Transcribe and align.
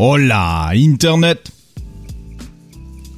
Hola, 0.00 0.70
Internet! 0.76 1.50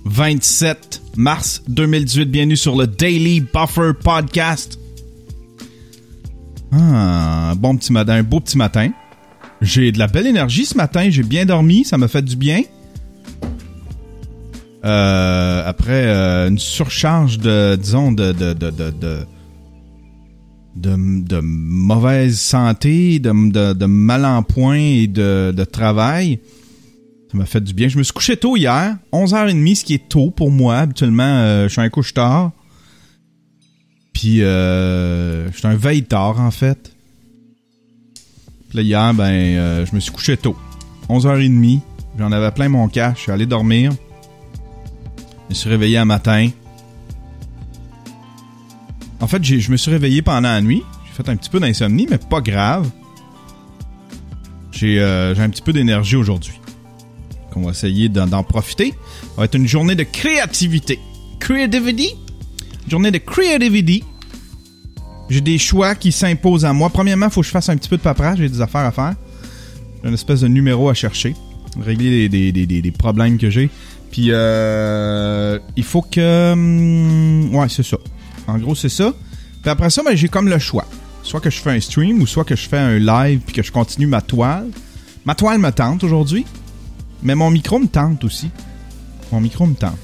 27 0.07 1.03
mars 1.15 1.63
2018, 1.69 2.25
bienvenue 2.25 2.57
sur 2.57 2.75
le 2.75 2.87
Daily 2.87 3.43
Buffer 3.43 3.91
Podcast. 4.03 4.79
Ah, 6.73 7.53
bon 7.59 7.77
petit 7.77 7.93
matin, 7.93 8.15
un 8.15 8.23
beau 8.23 8.41
petit 8.41 8.57
matin. 8.57 8.93
J'ai 9.61 9.93
de 9.93 9.99
la 9.99 10.07
belle 10.07 10.27
énergie 10.27 10.65
ce 10.65 10.75
matin, 10.75 11.11
j'ai 11.11 11.23
bien 11.23 11.45
dormi, 11.45 11.85
ça 11.85 11.99
m'a 11.99 12.09
fait 12.09 12.23
du 12.23 12.35
bien. 12.35 12.63
Euh, 14.83 15.63
après 15.69 16.07
euh, 16.07 16.49
une 16.49 16.59
surcharge 16.59 17.37
de, 17.37 17.77
disons, 17.77 18.11
de, 18.11 18.25
mauvaise 21.43 22.41
santé, 22.41 23.19
de, 23.19 23.75
de, 23.75 23.85
mal 23.85 24.25
en 24.25 24.43
point 24.43 24.79
et 24.79 25.09
de 25.09 25.65
travail. 25.71 26.41
Ça 27.31 27.39
m'a 27.39 27.47
fait 27.47 27.61
du 27.61 27.73
bien. 27.73 27.89
Je 27.89 27.97
me 27.97 28.03
suis 28.03 28.13
couché 28.13 28.37
tôt 28.37 28.57
hier, 28.57 28.97
11h30, 29.13 29.75
ce 29.77 29.85
qui 29.85 29.95
est 29.95 30.09
tôt 30.09 30.31
pour 30.31 30.51
moi. 30.51 30.79
Habituellement, 30.79 31.23
euh, 31.23 31.69
je 31.69 31.73
suis 31.73 31.81
un 31.81 31.89
couche 31.89 32.13
tard. 32.13 32.51
Puis, 34.13 34.43
euh, 34.43 35.51
je 35.53 35.57
suis 35.57 35.67
un 35.69 35.77
veille 35.77 36.03
tard, 36.03 36.41
en 36.41 36.51
fait. 36.51 36.93
Puis 38.69 38.79
là, 38.79 38.83
hier, 38.83 39.15
ben, 39.15 39.31
euh, 39.31 39.87
je 39.87 39.95
me 39.95 40.01
suis 40.01 40.11
couché 40.11 40.37
tôt. 40.37 40.57
11h30. 41.09 41.81
J'en 42.19 42.33
avais 42.33 42.51
plein 42.51 42.69
mon 42.69 42.89
cash. 42.89 43.19
Je 43.19 43.23
suis 43.23 43.33
allé 43.33 43.47
dormir. 43.47 43.93
Je 45.45 45.51
me 45.51 45.55
suis 45.55 45.71
réveillé 45.71 45.99
un 45.99 46.05
matin. 46.05 46.49
En 49.21 49.29
fait, 49.29 49.45
je 49.45 49.71
me 49.71 49.77
suis 49.77 49.91
réveillé 49.93 50.21
pendant 50.23 50.49
la 50.49 50.61
nuit. 50.61 50.83
J'ai 51.07 51.23
fait 51.23 51.31
un 51.31 51.37
petit 51.37 51.51
peu 51.51 51.61
d'insomnie, 51.61 52.09
mais 52.11 52.19
pas 52.19 52.41
grave. 52.41 52.91
J'ai 54.73 55.01
euh, 55.01 55.35
un 55.39 55.51
petit 55.51 55.63
peu 55.63 55.73
d'énergie 55.73 56.17
aujourd'hui. 56.17 56.60
On 57.57 57.63
va 57.63 57.71
essayer 57.71 58.09
d'en 58.09 58.43
profiter. 58.43 58.95
Ça 59.23 59.29
va 59.39 59.45
être 59.45 59.55
une 59.55 59.67
journée 59.67 59.95
de 59.95 60.05
créativité. 60.05 60.99
Creativity? 61.39 62.15
Journée 62.89 63.11
de 63.11 63.19
creativity. 63.19 64.05
J'ai 65.29 65.41
des 65.41 65.59
choix 65.59 65.95
qui 65.95 66.13
s'imposent 66.13 66.65
à 66.65 66.73
moi. 66.73 66.91
Premièrement, 66.91 67.27
il 67.27 67.33
faut 67.33 67.41
que 67.41 67.47
je 67.47 67.53
fasse 67.53 67.69
un 67.69 67.77
petit 67.77 67.89
peu 67.89 67.97
de 67.97 68.03
paperasse. 68.03 68.39
J'ai 68.39 68.49
des 68.49 68.61
affaires 68.61 68.81
à 68.81 68.91
faire. 68.91 69.15
J'ai 70.03 70.09
une 70.09 70.15
espèce 70.15 70.41
de 70.41 70.49
numéro 70.49 70.89
à 70.89 70.95
chercher. 70.95 71.35
Régler 71.81 72.29
des, 72.29 72.93
problèmes 72.93 73.39
que 73.39 73.49
j'ai. 73.49 73.71
Puis, 74.11 74.27
euh, 74.31 75.59
il 75.77 75.85
faut 75.85 76.03
que... 76.03 76.53
Hum, 76.53 77.55
ouais, 77.55 77.69
c'est 77.69 77.85
ça. 77.85 77.97
En 78.49 78.59
gros, 78.59 78.75
c'est 78.75 78.89
ça. 78.89 79.15
Puis 79.63 79.71
après 79.71 79.91
ça, 79.91 80.03
ben, 80.03 80.17
j'ai 80.17 80.29
comme 80.29 80.49
le 80.49 80.59
choix. 80.59 80.87
Soit 81.23 81.41
que 81.41 81.51
je 81.51 81.61
fais 81.61 81.71
un 81.71 81.81
stream 81.81 82.21
ou 82.21 82.27
soit 82.27 82.45
que 82.45 82.57
je 82.57 82.69
fais 82.69 82.79
un 82.79 82.99
live 82.99 83.41
puis 83.47 83.55
que 83.55 83.63
je 83.63 83.71
continue 83.71 84.07
ma 84.07 84.23
toile. 84.23 84.69
Ma 85.25 85.35
toile 85.35 85.59
me 85.59 85.71
tente 85.71 86.03
aujourd'hui. 86.03 86.45
Mais 87.23 87.35
mon 87.35 87.51
micro 87.51 87.79
me 87.79 87.87
tente 87.87 88.25
aussi. 88.25 88.51
Mon 89.33 89.41
micro 89.41 89.67
me 89.67 89.75
tente. 89.75 89.99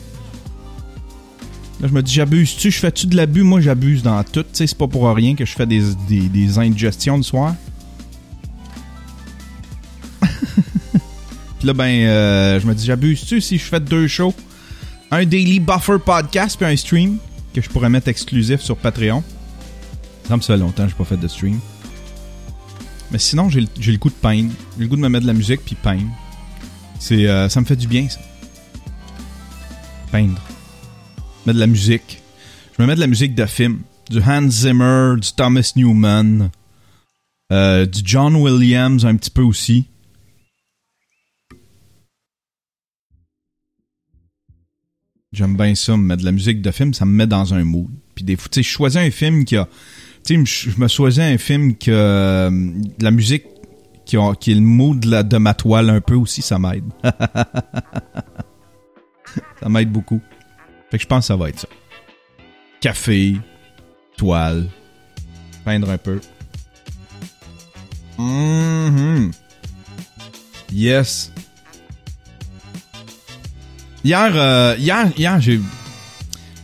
Là, 1.80 1.88
je 1.88 1.92
me 1.92 2.02
dis, 2.02 2.12
j'abuse-tu? 2.14 2.70
Je 2.70 2.78
fais-tu 2.78 3.06
de 3.06 3.16
l'abus? 3.16 3.42
Moi, 3.42 3.60
j'abuse 3.60 4.02
dans 4.02 4.22
tout. 4.24 4.42
Tu 4.42 4.48
sais, 4.52 4.66
c'est 4.66 4.78
pas 4.78 4.88
pour 4.88 5.06
rien 5.14 5.34
que 5.34 5.44
je 5.44 5.52
fais 5.52 5.66
des, 5.66 5.82
des, 6.08 6.28
des 6.28 6.58
indigestions 6.58 7.18
le 7.18 7.22
soir. 7.22 7.54
Puis 11.58 11.66
là, 11.66 11.74
ben, 11.74 11.84
euh, 11.84 12.60
je 12.60 12.66
me 12.66 12.74
dis, 12.74 12.86
j'abuse-tu 12.86 13.40
si 13.40 13.58
je 13.58 13.64
fais 13.64 13.80
deux 13.80 14.08
shows? 14.08 14.34
Un 15.10 15.24
Daily 15.24 15.60
Buffer 15.60 15.98
podcast 16.04 16.56
puis 16.56 16.66
un 16.66 16.76
stream 16.76 17.18
que 17.54 17.60
je 17.60 17.68
pourrais 17.68 17.88
mettre 17.88 18.08
exclusif 18.08 18.60
sur 18.60 18.76
Patreon. 18.76 19.22
Ça 20.26 20.36
me 20.36 20.42
fait 20.42 20.56
longtemps 20.56 20.82
que 20.82 20.88
j'ai 20.90 20.96
pas 20.96 21.04
fait 21.04 21.16
de 21.16 21.28
stream. 21.28 21.60
Mais 23.12 23.18
sinon, 23.18 23.48
j'ai 23.48 23.60
le 23.60 23.98
goût 23.98 24.08
de 24.08 24.14
peindre. 24.14 24.50
J'ai 24.76 24.82
le 24.82 24.88
goût 24.88 24.96
de 24.96 25.00
me 25.00 25.08
mettre 25.08 25.22
de 25.22 25.28
la 25.28 25.32
musique 25.32 25.60
puis 25.64 25.76
peindre. 25.76 26.08
C'est, 26.98 27.26
euh, 27.26 27.48
ça 27.48 27.60
me 27.60 27.66
fait 27.66 27.76
du 27.76 27.86
bien, 27.86 28.08
ça. 28.08 28.20
Peindre. 30.10 30.40
Mettre 31.44 31.56
de 31.56 31.60
la 31.60 31.66
musique. 31.66 32.22
Je 32.76 32.82
me 32.82 32.86
mets 32.88 32.94
de 32.94 33.00
la 33.00 33.06
musique 33.06 33.34
de 33.34 33.46
film. 33.46 33.80
Du 34.10 34.20
Hans 34.20 34.48
Zimmer, 34.48 35.14
du 35.20 35.32
Thomas 35.32 35.72
Newman, 35.74 36.50
euh, 37.52 37.86
du 37.86 38.00
John 38.04 38.36
Williams 38.36 39.04
un 39.04 39.16
petit 39.16 39.30
peu 39.30 39.42
aussi. 39.42 39.86
J'aime 45.32 45.56
bien 45.56 45.74
ça, 45.74 45.96
me 45.96 46.02
mettre 46.02 46.20
de 46.20 46.26
la 46.26 46.32
musique 46.32 46.62
de 46.62 46.70
film, 46.70 46.94
ça 46.94 47.04
me 47.04 47.12
met 47.12 47.26
dans 47.26 47.52
un 47.52 47.64
mood. 47.64 47.90
Puis 48.14 48.24
des 48.24 48.36
fois, 48.36 48.48
tu 48.50 48.60
sais, 48.60 48.62
je 48.62 48.72
choisis 48.72 48.98
un 48.98 49.10
film 49.10 49.44
qui 49.44 49.56
a... 49.56 49.68
Tu 50.24 50.44
sais, 50.44 50.70
je 50.70 50.80
me 50.80 50.88
choisis 50.88 51.20
un 51.20 51.36
film 51.36 51.76
qui 51.76 51.90
a 51.90 51.94
euh, 51.94 52.72
la 53.00 53.10
musique 53.10 53.44
qui, 54.06 54.16
est 54.16 54.54
le 54.54 54.60
mood 54.60 55.00
de, 55.00 55.22
de 55.22 55.36
ma 55.36 55.52
toile 55.52 55.90
un 55.90 56.00
peu 56.00 56.14
aussi, 56.14 56.40
ça 56.40 56.58
m'aide. 56.58 56.84
ça 59.60 59.68
m'aide 59.68 59.90
beaucoup. 59.90 60.20
Fait 60.90 60.96
que 60.96 61.02
je 61.02 61.08
pense 61.08 61.24
que 61.24 61.26
ça 61.26 61.36
va 61.36 61.48
être 61.48 61.58
ça. 61.58 61.68
Café, 62.80 63.36
toile, 64.16 64.68
peindre 65.64 65.90
un 65.90 65.98
peu. 65.98 66.20
Mm 68.18 69.30
Yes. 70.72 71.32
Hier, 74.04 74.30
euh, 74.34 74.76
hier, 74.78 75.10
hier, 75.16 75.40
j'ai. 75.40 75.58
Tu 75.58 75.62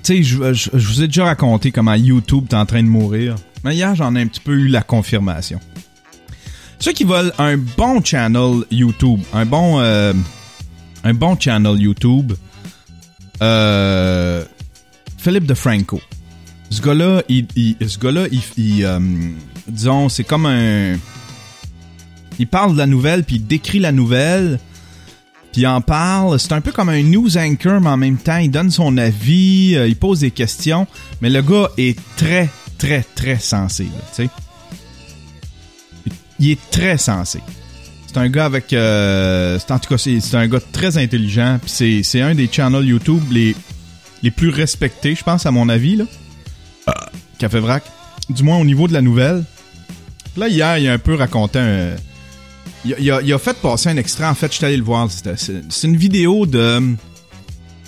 sais, 0.03 0.22
je, 0.22 0.53
je, 0.53 0.70
vous 0.70 1.03
ai 1.03 1.06
déjà 1.06 1.24
raconté 1.24 1.72
comment 1.72 1.94
YouTube 1.94 2.47
est 2.50 2.54
en 2.54 2.66
train 2.66 2.82
de 2.82 2.88
mourir. 2.88 3.36
Mais 3.64 3.74
hier, 3.74 3.94
j'en 3.94 4.14
ai 4.16 4.22
un 4.22 4.26
petit 4.26 4.41
peu 4.41 4.53
eu 4.53 4.69
la 4.69 4.82
confirmation. 4.82 5.60
Ceux 6.82 6.91
qui 6.93 7.04
veulent 7.04 7.32
un 7.38 7.59
bon 7.59 8.03
channel 8.03 8.65
YouTube, 8.72 9.20
un 9.32 9.47
bon, 9.47 9.78
euh, 9.78 10.12
un 11.04 11.15
bon 11.15 11.38
channel 11.38 11.81
YouTube, 11.81 12.32
euh, 13.41 14.44
Philippe 15.16 15.47
DeFranco. 15.47 16.00
Ce 16.71 16.82
gars-là, 16.82 17.22
il, 17.28 17.47
ce 17.87 17.98
gars-là, 18.00 18.22
euh, 18.59 19.00
disons, 19.69 20.09
c'est 20.09 20.25
comme 20.25 20.47
un, 20.47 20.97
il 22.41 22.48
parle 22.48 22.72
de 22.72 22.78
la 22.78 22.88
nouvelle 22.88 23.22
puis 23.22 23.37
il 23.37 23.47
décrit 23.47 23.78
la 23.78 23.92
nouvelle. 23.92 24.59
Puis 25.53 25.62
il 25.62 25.66
en 25.69 25.82
parle, 25.82 26.41
c'est 26.41 26.53
un 26.53 26.60
peu 26.60 26.72
comme 26.72 26.88
un 26.88 27.04
news 27.04 27.38
anchor, 27.38 27.81
mais 27.81 27.91
en 27.91 27.97
même 27.97 28.16
temps, 28.16 28.38
il 28.38 28.50
donne 28.50 28.72
son 28.72 28.97
avis, 28.97 29.76
il 29.87 29.94
pose 29.94 30.19
des 30.19 30.32
questions. 30.32 30.88
Mais 31.21 31.31
le 31.31 31.42
gars 31.42 31.69
est 31.78 31.97
très, 32.16 32.50
très, 32.76 33.04
très 33.15 33.38
sensé, 33.38 33.84
tu 33.84 34.25
sais 34.25 34.31
il 36.42 36.50
est 36.50 36.70
très 36.70 36.98
sensé. 36.98 37.41
C'est 38.06 38.19
un 38.19 38.28
gars 38.28 38.44
avec... 38.44 38.72
Euh, 38.72 39.58
en 39.70 39.78
tout 39.78 39.88
cas, 39.88 39.97
c'est 39.97 40.34
un 40.34 40.48
gars 40.48 40.58
très 40.72 40.98
intelligent. 40.98 41.58
Puis 41.62 42.03
c'est 42.04 42.21
un 42.21 42.34
des 42.34 42.48
channels 42.50 42.84
YouTube 42.84 43.22
les, 43.30 43.54
les 44.22 44.30
plus 44.30 44.50
respectés, 44.50 45.15
je 45.15 45.22
pense, 45.22 45.47
à 45.47 45.53
mon 45.53 45.68
avis. 45.68 45.97
Là. 45.97 46.04
Euh, 46.89 46.92
Café 47.39 47.60
Vrac. 47.60 47.84
Du 48.28 48.42
moins 48.42 48.59
au 48.59 48.65
niveau 48.65 48.89
de 48.89 48.92
la 48.92 49.03
nouvelle. 49.03 49.44
Là, 50.36 50.48
hier, 50.48 50.78
il 50.78 50.89
a 50.89 50.92
un 50.92 50.98
peu 50.98 51.15
raconté 51.15 51.59
un... 51.60 51.91
Il 52.84 53.10
a, 53.12 53.22
il 53.22 53.33
a, 53.33 53.38
fait 53.38 53.56
passer 53.59 53.91
un 53.91 53.97
extrait. 53.97 54.27
En 54.27 54.34
fait, 54.34 54.50
je 54.50 54.56
suis 54.56 54.66
allé 54.66 54.77
le 54.77 54.83
voir. 54.83 55.09
C'est 55.10 55.86
une 55.86 55.97
vidéo 55.97 56.45
de... 56.45 56.97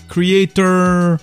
Creator 0.08 1.16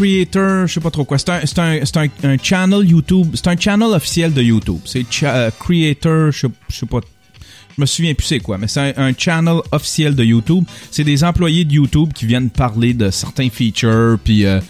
creator, 0.00 0.66
je 0.66 0.74
sais 0.74 0.80
pas 0.80 0.90
trop 0.90 1.04
quoi. 1.04 1.18
C'est 1.18 1.28
un, 1.58 1.80
un, 2.24 2.36
channel 2.42 2.88
YouTube. 2.88 3.28
C'est 3.34 3.48
un 3.48 3.56
channel 3.56 3.88
officiel 3.88 4.32
de 4.32 4.42
YouTube. 4.42 4.80
C'est 4.86 5.04
euh, 5.24 5.50
creator, 5.58 6.30
je, 6.30 6.46
sais 6.70 6.86
pas. 6.86 7.00
Je 7.76 7.80
me 7.80 7.86
souviens 7.86 8.14
plus 8.14 8.26
c'est 8.26 8.40
quoi, 8.40 8.56
mais 8.56 8.66
c'est 8.66 8.96
un, 8.96 9.12
channel 9.16 9.58
officiel 9.72 10.14
de 10.14 10.24
YouTube. 10.24 10.64
C'est 10.90 11.04
des 11.04 11.22
employés 11.22 11.64
de 11.64 11.74
YouTube 11.74 12.12
qui 12.14 12.24
viennent 12.24 12.50
parler 12.50 12.94
de 12.94 13.10
certains 13.10 13.50
features, 13.50 14.18
puis 14.24 14.46
euh, 14.46 14.60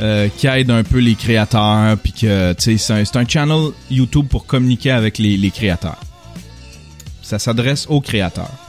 euh, 0.00 0.28
qui 0.36 0.46
aident 0.46 0.70
un 0.70 0.84
peu 0.84 0.98
les 0.98 1.16
créateurs, 1.16 1.98
puis 1.98 2.12
que 2.12 2.54
c'est 2.58 2.90
un, 2.90 3.02
un, 3.02 3.28
channel 3.28 3.70
YouTube 3.90 4.28
pour 4.28 4.46
communiquer 4.46 4.92
avec 4.92 5.18
les, 5.18 5.36
les 5.36 5.50
créateurs. 5.50 6.00
Ça 7.22 7.40
s'adresse 7.40 7.86
aux 7.88 8.00
créateurs. 8.00 8.65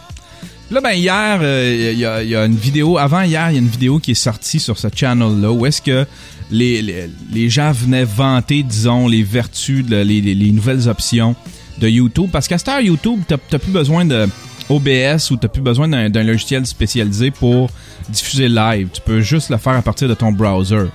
Là, 0.69 0.81
ben, 0.81 0.91
hier, 0.91 1.37
il 1.37 1.45
euh, 1.45 2.23
y, 2.23 2.35
a, 2.35 2.45
une 2.45 2.57
vidéo, 2.57 2.97
avant 2.97 3.21
hier, 3.21 3.49
il 3.51 3.53
y 3.53 3.57
a 3.57 3.61
une 3.61 3.69
vidéo 3.69 3.99
qui 3.99 4.11
est 4.11 4.15
sortie 4.15 4.59
sur 4.59 4.77
ce 4.77 4.89
channel-là 4.93 5.49
où 5.49 5.65
est-ce 5.65 5.81
que 5.81 6.05
les, 6.51 7.49
gens 7.49 7.71
venaient 7.71 8.03
vanter, 8.03 8.63
disons, 8.63 9.07
les 9.07 9.23
vertus, 9.23 9.85
les, 9.87 10.03
les, 10.03 10.51
nouvelles 10.51 10.89
options 10.89 11.35
de 11.79 11.87
YouTube. 11.87 12.29
Parce 12.33 12.49
qu'à 12.49 12.57
cette 12.57 12.67
heure, 12.67 12.81
YouTube, 12.81 13.21
t'as 13.27 13.37
plus 13.37 13.71
besoin 13.71 14.03
de 14.03 14.27
OBS 14.69 15.31
ou 15.31 15.37
t'as 15.37 15.47
plus 15.47 15.61
besoin 15.61 15.87
d'un 15.87 16.23
logiciel 16.23 16.65
spécialisé 16.65 17.31
pour 17.31 17.69
diffuser 18.09 18.49
live. 18.49 18.89
Tu 18.91 19.01
peux 19.01 19.21
juste 19.21 19.49
le 19.49 19.57
faire 19.57 19.73
à 19.73 19.81
partir 19.81 20.09
de 20.09 20.15
ton 20.15 20.33
browser. 20.33 20.87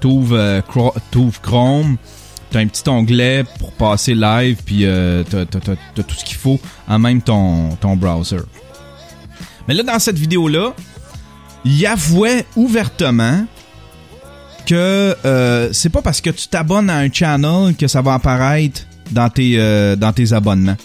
T'ouvres 0.00 0.36
euh, 0.36 0.60
Chrome, 1.42 1.96
t'as 2.50 2.58
un 2.58 2.66
petit 2.66 2.88
onglet 2.88 3.44
pour 3.60 3.70
passer 3.72 4.16
live, 4.16 4.58
puis 4.64 4.86
euh, 4.86 5.22
t'as 5.22 5.44
tout 5.44 6.14
ce 6.16 6.24
qu'il 6.24 6.36
faut 6.36 6.58
en 6.88 6.98
même 6.98 7.22
ton 7.22 7.96
browser. 7.96 8.40
Mais 9.68 9.74
là, 9.74 9.82
dans 9.82 9.98
cette 9.98 10.18
vidéo-là, 10.18 10.74
il 11.64 11.86
avouait 11.86 12.46
ouvertement 12.56 13.46
que 14.66 15.16
euh, 15.24 15.72
c'est 15.72 15.88
pas 15.88 16.02
parce 16.02 16.20
que 16.20 16.30
tu 16.30 16.48
t'abonnes 16.48 16.90
à 16.90 16.98
un 16.98 17.12
channel 17.12 17.74
que 17.76 17.88
ça 17.88 18.02
va 18.02 18.14
apparaître 18.14 18.82
dans 19.10 19.28
tes, 19.28 19.54
euh, 19.56 19.96
dans 19.96 20.12
tes 20.12 20.32
abonnements. 20.32 20.76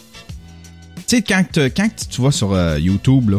Tu 1.07 1.17
sais, 1.17 1.21
quand, 1.21 1.45
quand 1.75 1.89
tu 2.09 2.21
vas 2.21 2.31
sur 2.31 2.53
euh, 2.53 2.79
YouTube, 2.79 3.29
là, 3.29 3.37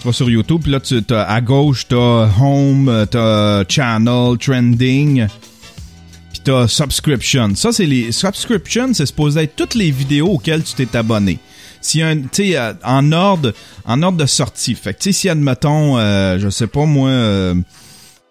Tu 0.00 0.06
vas 0.06 0.12
sur 0.12 0.30
YouTube, 0.30 0.62
puis 0.62 0.72
là, 0.72 0.80
tu, 0.80 1.02
à 1.12 1.40
gauche, 1.40 1.86
t'as 1.88 2.28
Home, 2.40 3.06
t'as 3.10 3.64
Channel, 3.68 4.38
Trending, 4.38 5.26
puis 6.32 6.40
t'as 6.42 6.68
Subscription. 6.68 7.54
Ça, 7.54 7.72
c'est 7.72 7.84
les... 7.84 8.12
Subscription, 8.12 8.94
c'est 8.94 9.06
supposé 9.06 9.42
être 9.42 9.56
toutes 9.56 9.74
les 9.74 9.90
vidéos 9.90 10.28
auxquelles 10.28 10.62
tu 10.62 10.72
t'es 10.74 10.96
abonné. 10.96 11.38
Un, 11.96 12.22
en 12.84 13.12
ordre, 13.12 13.52
en 13.84 14.02
ordre 14.02 14.18
de 14.18 14.26
sortie. 14.26 14.74
Fait 14.74 14.94
que, 14.94 14.98
tu 15.00 15.12
sais, 15.12 15.20
si 15.20 15.28
admettons, 15.28 15.98
euh, 15.98 16.38
je 16.38 16.48
sais 16.50 16.66
pas 16.66 16.84
moi, 16.84 17.08
euh, 17.08 17.54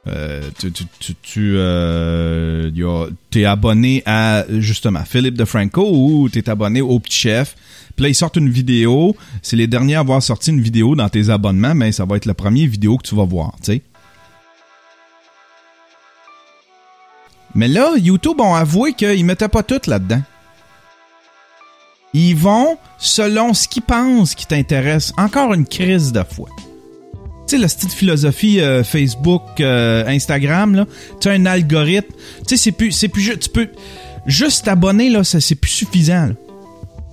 euh, 0.07 0.42
tu, 0.57 1.16
tu, 1.22 1.54
euh, 1.57 3.10
t'es 3.31 3.46
abonné 3.46 4.01
à 4.06 4.46
justement 4.60 5.04
Philippe 5.04 5.38
de 5.38 5.46
Franco 5.46 5.90
ou 5.92 6.30
t'es 6.30 6.50
abonné 6.50 6.81
au 6.81 7.00
Petit 7.00 7.18
Chef. 7.18 7.56
Puis 7.96 8.04
là, 8.04 8.10
ils 8.10 8.16
sortent 8.16 8.38
une 8.38 8.50
vidéo. 8.50 9.16
C'est 9.42 9.57
les 9.57 9.68
derniers 9.68 9.95
à 9.95 10.00
avoir 10.00 10.24
sorti 10.24 10.52
une 10.52 10.62
vidéo 10.62 10.95
dans 10.95 11.10
tes 11.10 11.30
abonnements, 11.30 11.75
mais 11.75 11.92
ça 11.92 12.06
va 12.06 12.16
être 12.18 12.25
la 12.25 12.34
première 12.34 12.69
vidéo 12.69 12.98
que 12.98 13.07
tu 13.07 13.16
vas 13.16 13.25
voir, 13.25 13.54
tu 13.57 13.74
sais. 13.74 13.81
Mais 17.56 17.68
là, 17.68 17.94
YouTube 17.98 18.40
ont 18.40 18.54
avoué 18.54 18.94
qu'ils 18.94 19.25
mettaient 19.25 19.48
pas 19.48 19.63
tout 19.63 19.81
là-dedans. 19.88 20.22
Ils 22.13 22.35
vont 22.35 22.77
selon 22.97 23.53
ce 23.53 23.67
qu'ils 23.67 23.83
pensent 23.83 24.35
qui 24.35 24.45
t'intéresse. 24.45 25.13
Encore 25.17 25.53
une 25.53 25.65
crise 25.65 26.11
de 26.11 26.23
foi. 26.23 26.50
Tu 27.47 27.56
sais, 27.56 27.57
la 27.57 27.67
petite 27.67 27.94
philosophie 27.94 28.59
euh, 28.61 28.83
Facebook, 28.83 29.41
euh, 29.59 30.06
Instagram, 30.07 30.75
là, 30.75 30.85
tu 31.19 31.29
as 31.29 31.31
un 31.31 31.45
algorithme. 31.45 32.13
Tu 32.47 32.56
sais, 32.56 32.57
c'est 32.57 32.71
plus, 32.71 32.91
c'est 32.91 33.07
plus, 33.07 33.38
tu 33.39 33.50
peux 33.50 33.69
juste 34.25 34.65
t'abonner 34.65 35.09
là, 35.09 35.23
ça, 35.23 35.39
c'est 35.41 35.56
plus 35.56 35.69
suffisant. 35.71 36.29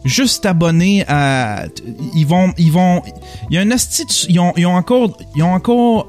Juste 0.04 0.44
t'abonner 0.44 1.04
à, 1.08 1.64
ils 2.14 2.26
vont, 2.26 2.52
ils 2.58 2.70
vont, 2.70 3.02
il 3.50 3.54
y 3.56 3.58
a 3.58 3.62
un 3.62 3.70
asti, 3.72 4.04
de- 4.04 4.30
ils 4.30 4.66
ont, 4.66 4.74
encore, 4.76 5.16
ils 5.34 5.42
ont 5.42 5.52
encore, 5.52 6.08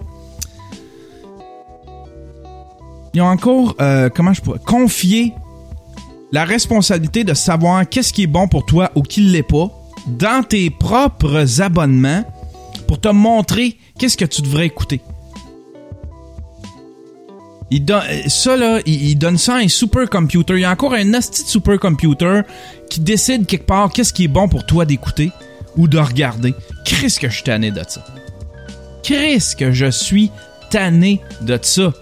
ils 3.13 3.21
ont 3.21 3.27
encore, 3.27 3.75
euh, 3.81 4.09
comment 4.13 4.33
je 4.33 4.41
pourrais, 4.41 4.59
confié 4.59 5.33
la 6.31 6.45
responsabilité 6.45 7.24
de 7.24 7.33
savoir 7.33 7.88
qu'est-ce 7.88 8.13
qui 8.13 8.24
est 8.24 8.27
bon 8.27 8.47
pour 8.47 8.65
toi 8.65 8.91
ou 8.95 9.01
qui 9.01 9.21
l'est 9.21 9.44
pas 9.44 9.71
dans 10.07 10.44
tes 10.44 10.69
propres 10.69 11.62
abonnements 11.62 12.24
pour 12.88 13.00
te 13.00 13.09
montrer 13.09 13.77
qu'est-ce 13.97 14.18
que 14.18 14.25
tu 14.25 14.41
devrais 14.41 14.65
écouter. 14.65 15.01
Il 17.69 17.83
euh, 17.91 18.00
ça 18.27 18.56
il, 18.85 19.18
donne 19.18 19.38
ça 19.38 19.56
à 19.56 19.57
un 19.57 19.68
supercomputer. 19.68 20.53
Il 20.53 20.62
y 20.62 20.65
a 20.65 20.71
encore 20.71 20.94
un 20.94 21.06
de 21.06 21.19
supercomputer 21.21 22.41
qui 22.89 23.01
décide 23.01 23.45
quelque 23.45 23.65
part 23.65 23.91
qu'est-ce 23.91 24.13
qui 24.13 24.25
est 24.25 24.30
bon 24.30 24.47
pour 24.47 24.65
toi 24.65 24.85
d'écouter 24.85 25.31
ou 25.75 25.88
de 25.88 25.97
regarder. 25.97 26.53
Chris 26.85 27.18
que 27.19 27.27
je 27.27 27.35
suis 27.35 27.44
tanné 27.44 27.71
de 27.71 27.81
ça. 27.85 28.06
Chris 29.03 29.53
que 29.57 29.71
je 29.71 29.91
suis 29.91 30.31
tanné 30.69 31.21
de 31.41 31.59
ça. 31.62 31.94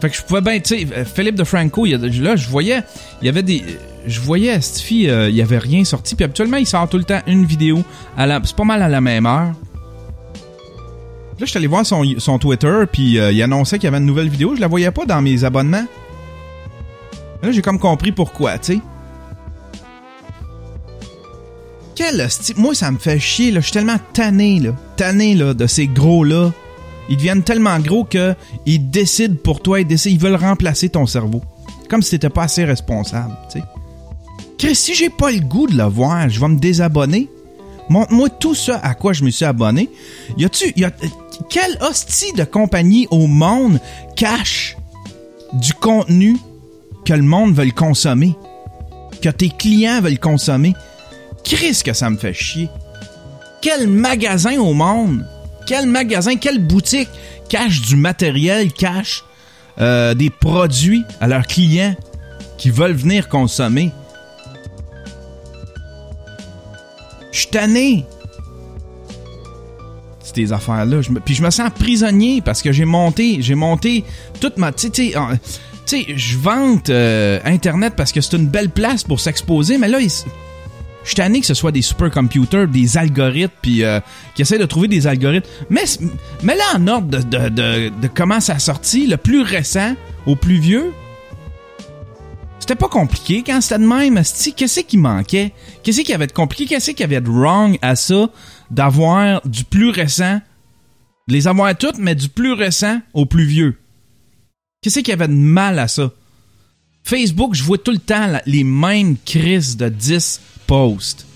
Fait 0.00 0.10
que 0.10 0.16
je 0.16 0.22
pouvais 0.22 0.40
bien, 0.40 0.60
tu 0.60 0.78
sais, 0.78 0.86
euh, 0.96 1.04
Philippe 1.04 1.34
de 1.34 1.42
Franco, 1.44 1.84
il 1.84 1.90
y 1.90 1.94
a, 1.94 1.98
là, 1.98 2.36
je 2.36 2.48
voyais, 2.48 2.82
il 3.20 3.26
y 3.26 3.28
avait 3.28 3.42
des, 3.42 3.62
euh, 3.62 3.72
je 4.06 4.20
voyais 4.20 4.60
cette 4.60 4.78
fille, 4.78 5.10
euh, 5.10 5.28
il 5.28 5.34
y 5.34 5.42
avait 5.42 5.58
rien 5.58 5.84
sorti. 5.84 6.14
Puis 6.14 6.24
habituellement, 6.24 6.56
il 6.56 6.66
sort 6.66 6.88
tout 6.88 6.98
le 6.98 7.04
temps 7.04 7.20
une 7.26 7.44
vidéo, 7.44 7.82
c'est 8.16 8.56
pas 8.56 8.64
mal 8.64 8.80
à 8.82 8.88
la 8.88 9.00
même 9.00 9.26
heure. 9.26 9.52
Là, 11.40 11.44
je 11.44 11.46
suis 11.46 11.58
allé 11.58 11.66
voir 11.66 11.84
son, 11.86 12.04
son 12.18 12.38
Twitter, 12.38 12.82
puis 12.92 13.12
il 13.14 13.42
annonçait 13.42 13.78
qu'il 13.78 13.84
y 13.84 13.88
avait 13.88 13.98
une 13.98 14.06
nouvelle 14.06 14.28
vidéo. 14.28 14.54
Je 14.56 14.60
la 14.60 14.66
voyais 14.66 14.90
pas 14.90 15.04
dans 15.06 15.22
mes 15.22 15.44
abonnements. 15.44 15.86
Là, 17.42 17.52
j'ai 17.52 17.62
comme 17.62 17.78
compris 17.78 18.10
pourquoi, 18.10 18.58
tu 18.58 18.74
sais. 18.74 18.80
Quel 21.94 22.20
hostie- 22.20 22.54
Moi, 22.56 22.74
ça 22.74 22.90
me 22.90 22.98
fait 22.98 23.18
chier, 23.18 23.50
là. 23.50 23.60
Je 23.60 23.66
suis 23.66 23.72
tellement 23.72 23.98
tanné, 24.12 24.60
là. 24.60 24.70
Tanné, 24.96 25.34
là, 25.34 25.54
de 25.54 25.66
ces 25.66 25.86
gros-là. 25.86 26.52
Ils 27.08 27.16
deviennent 27.16 27.42
tellement 27.42 27.78
gros 27.78 28.04
que 28.04 28.34
ils 28.66 28.90
décident 28.90 29.36
pour 29.42 29.60
toi, 29.60 29.80
ils 29.80 29.86
décident, 29.86 30.14
ils 30.14 30.20
veulent 30.20 30.34
remplacer 30.36 30.88
ton 30.88 31.06
cerveau. 31.06 31.42
Comme 31.88 32.02
si 32.02 32.10
t'étais 32.10 32.28
pas 32.28 32.44
assez 32.44 32.64
responsable. 32.64 33.34
Chris, 34.58 34.74
si 34.74 34.94
j'ai 34.94 35.08
pas 35.08 35.30
le 35.30 35.40
goût 35.40 35.66
de 35.66 35.76
le 35.76 35.84
voir, 35.84 36.28
je 36.28 36.38
vais 36.40 36.48
me 36.48 36.58
désabonner. 36.58 37.28
Montre-moi 37.88 38.28
tout 38.28 38.54
ça 38.54 38.78
à 38.82 38.94
quoi 38.94 39.12
je 39.12 39.24
me 39.24 39.30
suis 39.30 39.44
abonné. 39.44 39.88
Y 40.36 40.44
a-tu, 40.44 40.72
y 40.76 40.84
a, 40.84 40.90
quelle 41.48 41.78
hostie 41.80 42.32
de 42.32 42.44
compagnie 42.44 43.06
au 43.10 43.26
monde 43.26 43.80
cache 44.16 44.76
du 45.54 45.72
contenu 45.72 46.36
que 47.06 47.14
le 47.14 47.22
monde 47.22 47.54
veut 47.54 47.70
consommer? 47.70 48.36
Que 49.22 49.30
tes 49.30 49.48
clients 49.48 50.00
veulent 50.02 50.18
consommer? 50.18 50.74
Chris 51.44 51.80
que 51.82 51.94
ça 51.94 52.10
me 52.10 52.18
fait 52.18 52.34
chier. 52.34 52.68
Quel 53.62 53.88
magasin 53.88 54.58
au 54.58 54.74
monde? 54.74 55.26
Quel 55.68 55.84
magasin, 55.84 56.36
quelle 56.36 56.60
boutique 56.60 57.10
cache 57.50 57.82
du 57.82 57.94
matériel, 57.94 58.72
cache 58.72 59.22
euh, 59.78 60.14
des 60.14 60.30
produits 60.30 61.04
à 61.20 61.28
leurs 61.28 61.46
clients 61.46 61.94
qui 62.56 62.70
veulent 62.70 62.94
venir 62.94 63.28
consommer? 63.28 63.92
Je 67.32 67.40
suis 67.40 67.48
tanné. 67.48 68.06
Ces 70.24 70.54
affaires-là. 70.54 71.00
Puis 71.26 71.34
je 71.34 71.42
me 71.42 71.50
sens 71.50 71.68
prisonnier 71.78 72.40
parce 72.40 72.62
que 72.62 72.72
j'ai 72.72 72.86
monté, 72.86 73.42
j'ai 73.42 73.54
monté 73.54 74.04
toute 74.40 74.56
ma. 74.56 74.72
Tu 74.72 74.90
sais, 74.90 76.06
je 76.16 76.38
vante 76.38 76.88
euh, 76.88 77.40
Internet 77.44 77.92
parce 77.94 78.10
que 78.10 78.22
c'est 78.22 78.38
une 78.38 78.46
belle 78.46 78.70
place 78.70 79.04
pour 79.04 79.20
s'exposer, 79.20 79.76
mais 79.76 79.88
là, 79.88 80.00
il 80.00 80.10
je 81.08 81.14
suis 81.14 81.22
tanné 81.22 81.40
que 81.40 81.46
ce 81.46 81.54
soit 81.54 81.72
des 81.72 81.80
supercomputers, 81.80 82.68
des 82.68 82.98
algorithmes, 82.98 83.54
puis 83.62 83.82
euh, 83.82 83.98
qui 84.34 84.42
essaient 84.42 84.58
de 84.58 84.66
trouver 84.66 84.88
des 84.88 85.06
algorithmes. 85.06 85.48
Mais, 85.70 85.84
mais 86.42 86.54
là, 86.54 86.64
en 86.76 86.86
ordre 86.86 87.18
de, 87.24 88.08
comment 88.14 88.40
ça 88.40 88.56
a 88.56 88.58
sorti, 88.58 89.06
le 89.06 89.16
plus 89.16 89.40
récent 89.40 89.94
au 90.26 90.36
plus 90.36 90.58
vieux, 90.58 90.92
c'était 92.60 92.74
pas 92.74 92.88
compliqué 92.88 93.42
quand 93.42 93.58
c'était 93.62 93.78
de 93.78 93.86
même. 93.86 94.16
Qu'est-ce 94.54 94.80
qui 94.80 94.98
manquait? 94.98 95.54
Qu'est-ce 95.82 96.02
qui 96.02 96.12
avait 96.12 96.26
de 96.26 96.32
compliqué? 96.32 96.66
Qu'est-ce 96.66 96.90
qui 96.90 97.02
avait 97.02 97.22
de 97.22 97.30
wrong 97.30 97.78
à 97.80 97.96
ça 97.96 98.28
d'avoir 98.70 99.40
du 99.46 99.64
plus 99.64 99.88
récent, 99.88 100.42
de 101.26 101.32
les 101.32 101.48
avoir 101.48 101.74
toutes, 101.74 101.96
mais 101.96 102.16
du 102.16 102.28
plus 102.28 102.52
récent 102.52 103.00
au 103.14 103.24
plus 103.24 103.46
vieux? 103.46 103.78
Qu'est-ce 104.82 105.00
qui 105.00 105.12
avait 105.12 105.28
de 105.28 105.32
mal 105.32 105.78
à 105.78 105.88
ça? 105.88 106.10
Facebook, 107.02 107.54
je 107.54 107.62
vois 107.62 107.78
tout 107.78 107.92
le 107.92 107.98
temps 107.98 108.38
les 108.44 108.64
mêmes 108.64 109.16
crises 109.24 109.78
de 109.78 109.88
10 109.88 110.42
posts. 110.68 111.26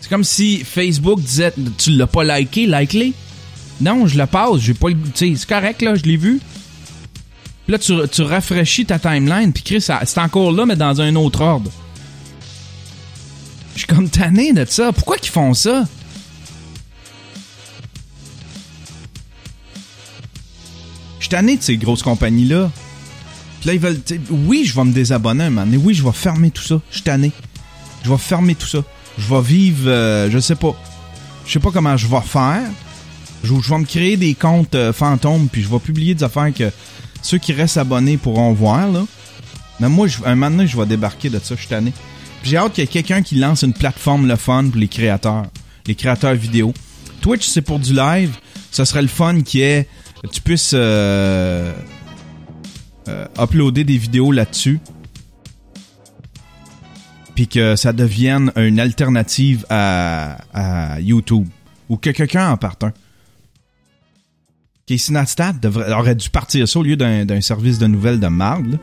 C'est 0.00 0.08
comme 0.08 0.24
si 0.24 0.64
Facebook 0.64 1.20
disait 1.20 1.52
Tu 1.76 1.90
l'as 1.90 2.06
pas 2.06 2.24
liké, 2.24 2.66
like-les. 2.66 3.12
Non, 3.80 4.06
je 4.06 4.16
le 4.16 4.24
passe, 4.26 4.60
j'ai 4.60 4.72
pas 4.72 4.88
le. 4.88 4.96
Tu 5.14 5.36
c'est 5.36 5.48
correct, 5.48 5.82
là, 5.82 5.96
je 5.96 6.04
l'ai 6.04 6.16
vu. 6.16 6.40
Puis 7.66 7.72
là, 7.72 7.78
tu, 7.78 7.92
tu 8.10 8.22
rafraîchis 8.22 8.86
ta 8.86 8.98
timeline, 8.98 9.52
puis 9.52 9.64
Chris, 9.64 9.80
c'est 9.80 10.18
encore 10.18 10.52
là, 10.52 10.64
mais 10.64 10.76
dans 10.76 11.00
un 11.00 11.14
autre 11.16 11.40
ordre. 11.42 11.70
Je 13.74 13.80
suis 13.80 13.88
comme 13.88 14.08
tanné 14.08 14.52
de 14.52 14.64
ça. 14.64 14.92
Pourquoi 14.92 15.18
qu'ils 15.18 15.32
font 15.32 15.52
ça? 15.52 15.84
Je 21.18 21.24
suis 21.24 21.28
tanné 21.30 21.56
de 21.56 21.62
ces 21.62 21.76
grosses 21.76 22.04
compagnies-là. 22.04 22.70
Puis 23.60 23.68
là, 23.68 23.74
ils 23.74 23.80
veulent. 23.80 24.00
Oui, 24.30 24.64
je 24.64 24.74
vais 24.74 24.84
me 24.84 24.92
désabonner 24.92 25.44
un 25.44 25.50
moment. 25.50 25.76
Oui, 25.82 25.92
je 25.92 26.04
vais 26.04 26.12
fermer 26.12 26.52
tout 26.52 26.62
ça. 26.62 26.80
Je 26.90 26.94
suis 26.94 27.02
tanné. 27.02 27.32
Je 28.04 28.10
vais 28.10 28.18
fermer 28.18 28.54
tout 28.54 28.66
ça. 28.66 28.78
Je 29.18 29.32
vais 29.34 29.40
vivre. 29.40 29.88
euh, 29.88 30.30
je 30.30 30.38
sais 30.38 30.54
pas. 30.54 30.74
Je 31.46 31.52
sais 31.52 31.60
pas 31.60 31.70
comment 31.70 31.96
je 31.96 32.06
vais 32.06 32.20
faire. 32.20 32.62
Je, 33.44 33.52
vais 33.52 33.78
me 33.78 33.84
créer 33.84 34.16
des 34.16 34.34
comptes 34.34 34.74
euh, 34.74 34.92
fantômes, 34.92 35.48
puis 35.50 35.62
je 35.62 35.68
vais 35.68 35.78
publier 35.78 36.14
des 36.14 36.24
affaires 36.24 36.52
que 36.52 36.70
ceux 37.22 37.38
qui 37.38 37.52
restent 37.52 37.76
abonnés 37.76 38.16
pourront 38.16 38.52
voir, 38.52 38.88
là. 38.90 39.04
Mais 39.78 39.88
moi, 39.88 40.08
je, 40.08 40.18
un 40.24 40.34
moment 40.34 40.66
je 40.66 40.76
vais 40.76 40.86
débarquer 40.86 41.28
de 41.30 41.38
ça. 41.38 41.54
Je 41.54 41.60
suis 41.60 41.68
tanné. 41.68 41.92
J'ai 42.42 42.56
hâte 42.56 42.72
qu'il 42.72 42.82
y 42.82 42.84
ait 42.84 42.88
quelqu'un 42.88 43.22
qui 43.22 43.36
lance 43.36 43.62
une 43.62 43.72
plateforme 43.74 44.26
le 44.26 44.36
fun 44.36 44.68
pour 44.70 44.80
les 44.80 44.88
créateurs. 44.88 45.44
Les 45.86 45.94
créateurs 45.94 46.34
vidéo. 46.34 46.72
Twitch, 47.20 47.46
c'est 47.46 47.62
pour 47.62 47.78
du 47.78 47.92
live. 47.92 48.34
Ce 48.70 48.84
serait 48.84 49.02
le 49.02 49.08
fun 49.08 49.40
qui 49.42 49.60
est. 49.60 49.88
Tu 50.32 50.40
puisses. 50.40 50.72
euh, 50.74 51.72
uploader 53.38 53.84
des 53.84 53.98
vidéos 53.98 54.32
là-dessus. 54.32 54.80
Puis 57.36 57.46
que 57.46 57.76
ça 57.76 57.92
devienne 57.92 58.50
une 58.56 58.80
alternative 58.80 59.64
à, 59.70 60.98
YouTube. 61.00 61.46
Ou 61.88 61.96
que 61.96 62.10
quelqu'un 62.10 62.50
en 62.50 62.56
parte 62.56 62.82
un. 62.82 62.92
Casey 64.86 65.12
Neistat 65.12 65.54
aurait 65.96 66.16
dû 66.16 66.30
partir 66.30 66.66
ça 66.66 66.78
au 66.80 66.82
lieu 66.82 66.96
d'un 66.96 67.40
service 67.40 67.78
de 67.78 67.86
nouvelles 67.86 68.18
de 68.18 68.26
marde. 68.26 68.80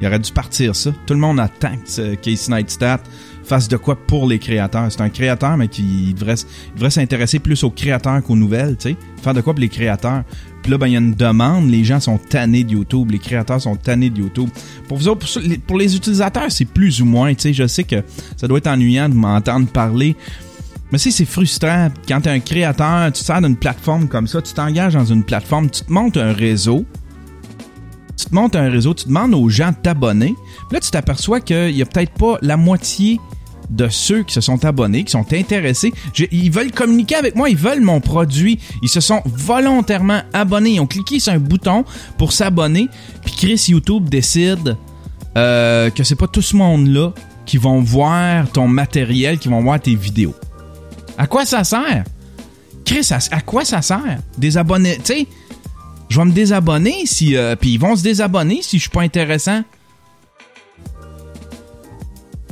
Il 0.00 0.06
aurait 0.08 0.18
dû 0.18 0.32
partir 0.32 0.74
ça. 0.74 0.90
Tout 1.06 1.14
le 1.14 1.20
monde 1.20 1.38
attend 1.38 1.76
que 1.76 2.14
Casey 2.16 2.52
Neistat 2.52 3.00
fasse 3.44 3.68
de 3.68 3.76
quoi 3.76 3.96
pour 3.96 4.26
les 4.26 4.38
créateurs. 4.38 4.90
C'est 4.90 5.00
un 5.00 5.08
créateur, 5.08 5.56
mais 5.56 5.68
qui 5.68 6.14
devrait, 6.14 6.90
s'intéresser 6.90 7.38
plus 7.38 7.62
aux 7.64 7.70
créateurs 7.70 8.22
qu'aux 8.22 8.36
nouvelles, 8.36 8.76
tu 8.76 8.90
sais. 8.90 8.96
Faire 9.22 9.34
de 9.34 9.40
quoi 9.40 9.54
pour 9.54 9.60
les 9.60 9.68
créateurs. 9.68 10.22
Puis 10.62 10.70
là, 10.70 10.78
ben, 10.78 10.86
il 10.86 10.92
y 10.92 10.96
a 10.96 11.00
une 11.00 11.14
demande. 11.14 11.68
Les 11.68 11.84
gens 11.84 12.00
sont 12.00 12.18
tannés 12.18 12.64
de 12.64 12.72
YouTube. 12.72 13.10
Les 13.10 13.18
créateurs 13.18 13.60
sont 13.60 13.76
tannés 13.76 14.10
de 14.10 14.18
YouTube. 14.18 14.48
Pour 14.88 15.78
les 15.78 15.96
utilisateurs, 15.96 16.50
c'est 16.50 16.64
plus 16.64 17.00
ou 17.00 17.04
moins, 17.04 17.34
tu 17.34 17.42
sais. 17.42 17.52
Je 17.52 17.66
sais 17.66 17.84
que 17.84 18.02
ça 18.36 18.48
doit 18.48 18.58
être 18.58 18.68
ennuyant 18.68 19.08
de 19.08 19.14
m'entendre 19.14 19.66
parler. 19.66 20.16
Mais 20.92 20.98
si 20.98 21.10
c'est 21.10 21.24
frustrant 21.24 21.88
quand 22.06 22.20
tu 22.20 22.28
un 22.28 22.38
créateur, 22.38 23.10
tu 23.12 23.24
sers 23.24 23.40
d'une 23.40 23.56
plateforme 23.56 24.08
comme 24.08 24.26
ça, 24.26 24.42
tu 24.42 24.52
t'engages 24.52 24.92
dans 24.92 25.06
une 25.06 25.24
plateforme, 25.24 25.70
tu 25.70 25.82
te 25.82 25.90
montes 25.90 26.18
un 26.18 26.34
réseau, 26.34 26.84
tu 28.16 28.26
te 28.26 28.34
montes 28.34 28.56
un 28.56 28.68
réseau, 28.70 28.94
tu 28.94 29.06
demandes 29.08 29.34
aux 29.34 29.48
gens 29.48 29.70
de 29.70 29.76
t'abonner. 29.76 30.34
Là, 30.70 30.80
tu 30.80 30.90
t'aperçois 30.90 31.40
qu'il 31.40 31.76
y 31.76 31.82
a 31.82 31.86
peut-être 31.86 32.12
pas 32.12 32.38
la 32.42 32.56
moitié 32.56 33.20
de 33.70 33.88
ceux 33.88 34.22
qui 34.22 34.34
se 34.34 34.40
sont 34.40 34.64
abonnés, 34.64 35.04
qui 35.04 35.12
sont 35.12 35.32
intéressés. 35.32 35.92
ils 36.30 36.50
veulent 36.50 36.72
communiquer 36.72 37.16
avec 37.16 37.36
moi, 37.36 37.48
ils 37.48 37.56
veulent 37.56 37.80
mon 37.80 38.00
produit. 38.00 38.58
Ils 38.82 38.88
se 38.88 39.00
sont 39.00 39.22
volontairement 39.24 40.22
abonnés. 40.32 40.74
Ils 40.74 40.80
ont 40.80 40.86
cliqué 40.86 41.18
sur 41.18 41.32
un 41.32 41.38
bouton 41.38 41.84
pour 42.18 42.32
s'abonner. 42.32 42.88
Puis 43.24 43.34
Chris 43.34 43.66
YouTube 43.68 44.08
décide 44.08 44.76
euh, 45.36 45.90
que 45.90 46.04
c'est 46.04 46.16
pas 46.16 46.26
tout 46.26 46.42
ce 46.42 46.54
monde-là 46.56 47.12
qui 47.46 47.56
vont 47.56 47.80
voir 47.80 48.48
ton 48.50 48.68
matériel, 48.68 49.38
qui 49.38 49.48
vont 49.48 49.62
voir 49.62 49.80
tes 49.80 49.94
vidéos. 49.94 50.34
À 51.16 51.26
quoi 51.26 51.44
ça 51.44 51.64
sert? 51.64 52.04
Chris, 52.84 53.08
à, 53.30 53.40
quoi 53.40 53.64
ça 53.64 53.80
sert? 53.80 54.18
Des 54.38 54.58
abonnés, 54.58 54.96
tu 54.96 55.14
sais, 55.14 55.26
je 56.12 56.18
vais 56.18 56.26
me 56.26 56.32
désabonner 56.32 57.06
si, 57.06 57.36
euh, 57.36 57.56
puis 57.56 57.70
ils 57.70 57.80
vont 57.80 57.96
se 57.96 58.02
désabonner 58.02 58.60
si 58.60 58.76
je 58.76 58.82
suis 58.82 58.90
pas 58.90 59.00
intéressant. 59.00 59.64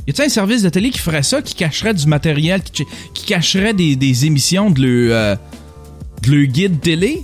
Y 0.07 0.09
a-t-il 0.09 0.25
un 0.25 0.29
service 0.29 0.63
de 0.63 0.69
télé 0.69 0.89
qui 0.89 0.97
ferait 0.97 1.21
ça, 1.21 1.43
qui 1.43 1.53
cacherait 1.53 1.93
du 1.93 2.07
matériel, 2.07 2.63
qui, 2.63 2.85
cacherait 3.25 3.75
des, 3.75 4.25
émissions 4.25 4.71
de 4.71 4.81
le, 4.81 5.15
euh, 5.15 5.35
de 6.23 6.31
le 6.31 6.45
guide 6.45 6.81
télé? 6.81 7.23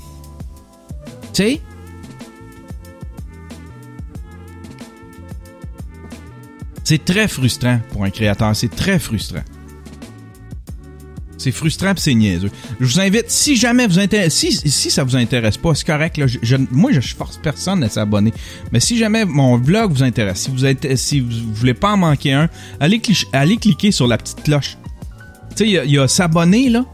Tu 1.34 1.44
sais? 1.44 1.62
C'est 6.84 7.04
très 7.04 7.28
frustrant 7.28 7.80
pour 7.92 8.04
un 8.04 8.12
créateur, 8.12 8.56
c'est 8.56 8.74
très 8.74 9.00
frustrant. 9.00 9.44
C'est 11.38 11.52
frustrant 11.52 11.94
c'est 11.96 12.14
niaiseux. 12.14 12.50
Je 12.80 12.86
vous 12.86 13.00
invite, 13.00 13.30
si 13.30 13.56
jamais 13.56 13.88
vous 13.88 14.00
intéresse, 14.00 14.34
si, 14.34 14.92
ça 14.92 15.04
vous 15.04 15.16
intéresse 15.16 15.58
pas, 15.58 15.76
c'est 15.76 15.86
correct. 15.86 16.18
Là, 16.18 16.26
je, 16.28 16.56
moi, 16.72 16.92
je 16.92 17.16
force 17.16 17.38
personne 17.38 17.84
à 17.84 17.90
s'abonner. 17.90 18.34
Mais 18.72 18.80
si 18.80 18.98
jamais 18.98 19.24
mon 19.26 19.58
vlog 19.58 19.92
vous 19.92 20.04
intéresse, 20.04 20.42
si 20.42 20.52
vous 20.52 20.66
êtes, 20.66 20.88
voulez 21.54 21.74
pas 21.74 21.92
en 21.92 21.98
manquer 21.98 22.34
un, 22.34 22.50
allez, 22.80 23.00
cliquer 23.00 23.92
sur 23.92 24.08
la 24.08 24.18
petite 24.18 24.44
cloche. 24.44 24.78
Tu 25.56 25.66
sais, 25.66 25.70
il 25.86 25.92
y 25.92 26.00
a, 26.00 26.08
s'abonner 26.08 26.70
là. 26.70 26.86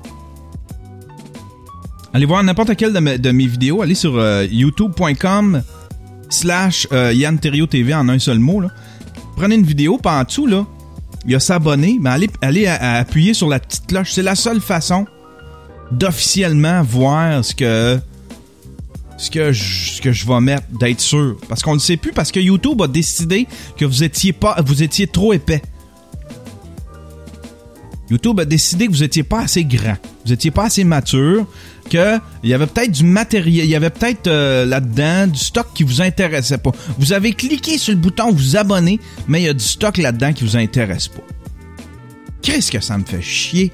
Allez 2.13 2.25
voir 2.25 2.43
n'importe 2.43 2.75
quelle 2.75 2.93
de, 2.93 3.31
mes 3.31 3.47
vidéos. 3.47 3.81
Allez 3.81 3.95
sur 3.95 4.17
euh, 4.17 4.45
youtube.com 4.45 5.63
slash 6.29 6.87
euh, 6.91 7.11
Yann 7.11 7.39
TV 7.39 7.93
en 7.93 8.07
un 8.09 8.19
seul 8.19 8.39
mot. 8.39 8.59
Là. 8.59 8.69
Prenez 9.35 9.55
une 9.55 9.65
vidéo, 9.65 9.97
pas 9.97 10.19
en 10.19 10.23
dessous, 10.23 10.45
là 10.45 10.65
il 11.25 11.31
y 11.31 11.35
a 11.35 11.39
s'abonner, 11.39 11.97
mais 12.01 12.09
allez, 12.09 12.29
allez 12.41 12.67
appuyer 12.67 13.33
sur 13.33 13.49
la 13.49 13.59
petite 13.59 13.87
cloche. 13.87 14.11
C'est 14.11 14.23
la 14.23 14.35
seule 14.35 14.61
façon 14.61 15.05
d'officiellement 15.91 16.83
voir 16.83 17.43
ce 17.43 17.53
que 17.55 17.99
ce 19.17 19.29
que 19.29 19.51
je, 19.53 19.91
ce 19.91 20.01
que 20.01 20.11
je 20.11 20.27
vais 20.27 20.39
mettre, 20.41 20.65
d'être 20.71 20.99
sûr. 20.99 21.37
Parce 21.47 21.61
qu'on 21.61 21.75
ne 21.75 21.79
sait 21.79 21.97
plus, 21.97 22.11
parce 22.11 22.31
que 22.31 22.39
YouTube 22.39 22.81
a 22.81 22.87
décidé 22.87 23.47
que 23.77 23.85
vous 23.85 24.03
étiez 24.03 24.33
pas, 24.33 24.57
vous 24.65 24.83
étiez 24.83 25.07
trop 25.07 25.33
épais. 25.33 25.61
YouTube 28.13 28.39
a 28.39 28.45
décidé 28.45 28.85
que 28.85 28.91
vous 28.91 29.01
étiez 29.01 29.23
pas 29.23 29.41
assez 29.41 29.65
grand, 29.65 29.97
vous 30.23 30.31
étiez 30.31 30.51
pas 30.51 30.65
assez 30.65 30.83
mature, 30.83 31.47
qu'il 31.89 32.21
y 32.43 32.53
avait 32.53 32.67
peut-être 32.67 32.91
du 32.91 33.03
matériel, 33.03 33.65
il 33.65 33.71
y 33.71 33.75
avait 33.75 33.89
peut-être 33.89 34.27
euh, 34.27 34.65
là-dedans 34.65 35.25
du 35.25 35.39
stock 35.39 35.67
qui 35.73 35.81
vous 35.81 35.99
intéressait 35.99 36.59
pas. 36.59 36.71
Vous 36.99 37.11
avez 37.11 37.33
cliqué 37.33 37.79
sur 37.79 37.91
le 37.91 37.99
bouton 37.99 38.31
vous 38.31 38.55
abonner, 38.55 38.99
mais 39.27 39.41
il 39.41 39.45
y 39.45 39.49
a 39.49 39.53
du 39.53 39.63
stock 39.63 39.97
là-dedans 39.97 40.31
qui 40.31 40.43
vous 40.43 40.55
intéresse 40.55 41.07
pas. 41.07 41.23
Qu'est-ce 42.43 42.71
que 42.71 42.79
ça 42.79 42.99
me 42.99 43.03
fait 43.03 43.21
chier? 43.21 43.71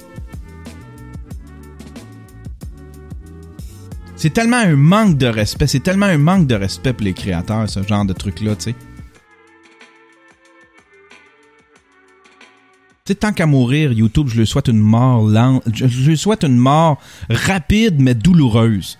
C'est 4.16 4.32
tellement 4.32 4.56
un 4.56 4.76
manque 4.76 5.18
de 5.18 5.26
respect, 5.26 5.66
c'est 5.66 5.80
tellement 5.80 6.06
un 6.06 6.18
manque 6.18 6.46
de 6.46 6.54
respect 6.54 6.94
pour 6.94 7.04
les 7.04 7.14
créateurs, 7.14 7.68
ce 7.68 7.82
genre 7.82 8.06
de 8.06 8.14
truc-là, 8.14 8.56
tu 8.56 8.70
sais. 8.70 8.74
Tant 13.14 13.32
qu'à 13.32 13.46
mourir, 13.46 13.92
YouTube, 13.92 14.28
je 14.28 14.38
lui 14.38 14.46
souhaite 14.46 14.68
une 14.68 14.78
mort 14.78 15.22
lente. 15.22 15.62
Je, 15.72 16.14
souhaite 16.14 16.44
une 16.44 16.56
mort 16.56 16.98
rapide 17.28 18.00
mais 18.00 18.14
douloureuse. 18.14 18.98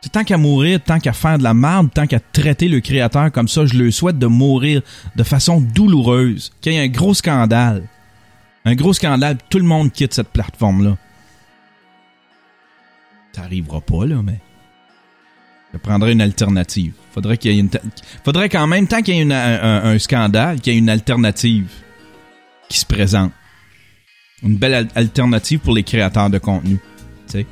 C'est 0.00 0.12
tant 0.12 0.24
qu'à 0.24 0.38
mourir, 0.38 0.80
tant 0.82 0.98
qu'à 0.98 1.12
faire 1.12 1.36
de 1.36 1.42
la 1.42 1.52
merde, 1.52 1.90
tant 1.92 2.06
qu'à 2.06 2.20
traiter 2.20 2.68
le 2.68 2.80
créateur 2.80 3.30
comme 3.30 3.48
ça, 3.48 3.66
je 3.66 3.74
lui 3.74 3.92
souhaite 3.92 4.18
de 4.18 4.26
mourir 4.26 4.80
de 5.14 5.22
façon 5.22 5.60
douloureuse. 5.60 6.52
Qu'il 6.60 6.72
y 6.72 6.76
ait 6.76 6.80
un 6.80 6.88
gros 6.88 7.12
scandale. 7.12 7.82
Un 8.64 8.74
gros 8.74 8.92
scandale, 8.92 9.38
tout 9.48 9.58
le 9.58 9.64
monde 9.64 9.92
quitte 9.92 10.14
cette 10.14 10.28
plateforme-là. 10.28 10.96
Ça 13.32 13.42
arrivera 13.42 13.80
pas, 13.80 14.06
là, 14.06 14.22
mais. 14.22 14.40
Je 15.72 15.78
prendrais 15.78 16.12
une 16.12 16.20
alternative. 16.20 16.94
Faudrait 17.12 17.36
qu'il 17.36 17.52
y 17.52 17.56
ait 17.56 17.60
une. 17.60 17.70
Faudrait 18.24 18.48
qu'en 18.48 18.66
même 18.66 18.86
temps 18.86 19.02
qu'il 19.02 19.14
y 19.14 19.20
ait 19.20 19.32
un, 19.32 19.98
scandale, 19.98 20.60
qu'il 20.60 20.72
y 20.72 20.76
ait 20.76 20.78
une 20.78 20.88
alternative 20.88 21.68
qui 22.68 22.78
se 22.78 22.86
présente. 22.86 23.32
Une 24.42 24.56
belle 24.56 24.88
alternative 24.94 25.60
pour 25.60 25.74
les 25.74 25.82
créateurs 25.82 26.30
de 26.30 26.38
contenu. 26.38 26.80
Tu 27.26 27.32
sais. 27.32 27.46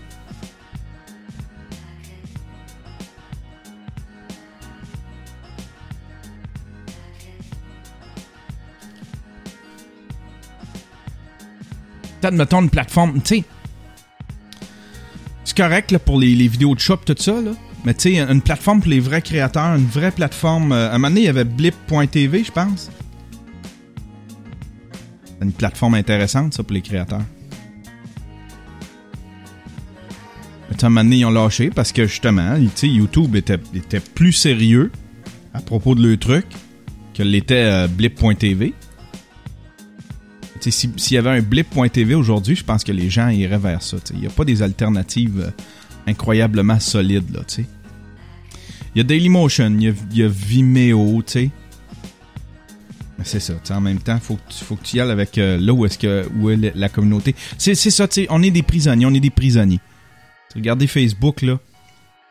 Peut-être, 12.20 12.34
mettons, 12.34 12.62
une 12.62 12.70
plateforme. 12.70 13.20
Tu 13.22 13.36
sais. 13.36 13.44
C'est 15.44 15.56
correct 15.56 15.92
là, 15.92 16.00
pour 16.00 16.18
les 16.18 16.34
vidéos 16.48 16.74
de 16.74 16.80
shop, 16.80 16.98
tout 17.04 17.14
ça, 17.16 17.40
là. 17.40 17.52
Mais 17.84 17.94
tu 17.94 18.14
sais, 18.14 18.18
une 18.18 18.40
plateforme 18.40 18.80
pour 18.80 18.90
les 18.90 19.00
vrais 19.00 19.22
créateurs, 19.22 19.76
une 19.76 19.86
vraie 19.86 20.10
plateforme. 20.10 20.72
Euh, 20.72 20.90
à 20.90 20.94
un 20.94 20.98
moment 20.98 21.08
donné, 21.08 21.20
il 21.22 21.26
y 21.26 21.28
avait 21.28 21.44
blip.tv, 21.44 22.44
je 22.44 22.52
pense. 22.52 22.90
Une 25.40 25.52
plateforme 25.52 25.94
intéressante, 25.94 26.54
ça, 26.54 26.62
pour 26.62 26.74
les 26.74 26.82
créateurs. 26.82 27.22
Mais 30.70 30.82
à 30.82 30.86
un 30.86 30.88
moment 30.88 31.04
donné, 31.04 31.18
ils 31.18 31.24
ont 31.24 31.30
lâché 31.30 31.70
parce 31.70 31.92
que 31.92 32.06
justement, 32.06 32.56
YouTube 32.82 33.36
était, 33.36 33.60
était 33.74 34.00
plus 34.00 34.32
sérieux 34.32 34.90
à 35.54 35.60
propos 35.60 35.94
de 35.94 36.06
leur 36.06 36.18
truc 36.18 36.46
que 37.14 37.22
l'était 37.22 37.54
euh, 37.54 37.88
blip.tv. 37.88 38.74
S'il 40.60 41.14
y 41.14 41.16
avait 41.16 41.30
un 41.30 41.40
blip.tv 41.40 42.14
aujourd'hui, 42.14 42.56
je 42.56 42.64
pense 42.64 42.84
que 42.84 42.92
les 42.92 43.08
gens 43.08 43.28
iraient 43.28 43.58
vers 43.58 43.82
ça. 43.82 43.96
Il 44.12 44.20
n'y 44.20 44.26
a 44.26 44.30
pas 44.30 44.44
des 44.44 44.62
alternatives 44.62 45.40
euh, 45.46 45.50
incroyablement 46.08 46.80
solides, 46.80 47.32
là, 47.32 47.40
tu 47.46 47.62
sais. 47.62 47.66
Il 48.94 48.98
y 48.98 49.00
a 49.00 49.04
Dailymotion, 49.04 49.76
il 49.78 49.94
y 50.12 50.22
a, 50.22 50.28
Vimeo, 50.28 51.22
tu 51.22 51.32
sais. 51.32 51.50
C'est 53.24 53.40
ça, 53.40 53.54
en 53.70 53.80
même 53.80 53.98
temps, 53.98 54.18
faut 54.20 54.38
faut 54.50 54.76
que 54.76 54.84
tu 54.84 54.96
y 54.96 55.00
ailles 55.00 55.10
avec 55.10 55.38
euh, 55.38 55.58
là 55.58 55.72
où 55.72 55.84
est-ce 55.84 55.98
que 55.98 56.28
où 56.38 56.50
est 56.50 56.72
la 56.74 56.88
communauté. 56.88 57.34
C'est 57.58 57.74
ça, 57.74 58.06
tu 58.06 58.22
sais, 58.22 58.26
on 58.30 58.42
est 58.42 58.52
des 58.52 58.62
prisonniers, 58.62 59.06
on 59.06 59.14
est 59.14 59.20
des 59.20 59.30
prisonniers. 59.30 59.80
Regardez 60.54 60.86
Facebook 60.86 61.42
là. 61.42 61.58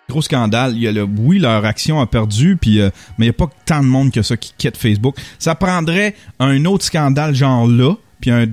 Gros 0.09 0.21
scandale, 0.21 0.77
y 0.77 0.87
a 0.87 0.93
le 0.93 1.03
oui, 1.03 1.39
leur 1.39 1.65
action 1.65 1.99
a 1.99 2.07
perdu 2.07 2.57
euh, 2.67 2.89
mais 3.17 3.25
il 3.25 3.27
y 3.27 3.29
a 3.29 3.33
pas 3.33 3.49
tant 3.65 3.81
de 3.81 3.87
monde 3.87 4.11
que 4.11 4.21
ça 4.21 4.37
qui 4.37 4.53
quitte 4.57 4.77
Facebook. 4.77 5.17
Ça 5.37 5.55
prendrait 5.55 6.15
un 6.39 6.63
autre 6.63 6.85
scandale 6.85 7.35
genre 7.35 7.67
là, 7.67 7.95
puis 8.21 8.31
un, 8.31 8.45